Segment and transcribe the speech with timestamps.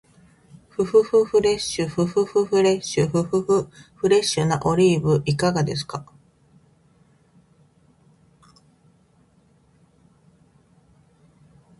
[0.69, 6.03] ふふふフレッシュ、ふふふフレッシュ、ふふふフレッシュなオリーブいかがですか？